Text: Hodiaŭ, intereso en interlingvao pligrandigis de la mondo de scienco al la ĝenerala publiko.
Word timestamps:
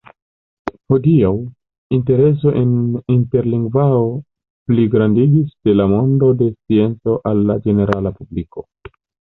Hodiaŭ, 0.93 1.33
intereso 1.97 2.53
en 2.63 2.73
interlingvao 3.17 4.01
pligrandigis 4.73 5.55
de 5.69 5.77
la 5.81 5.89
mondo 5.95 6.35
de 6.43 6.51
scienco 6.57 7.19
al 7.33 7.47
la 7.53 7.61
ĝenerala 7.69 8.17
publiko. 8.21 8.69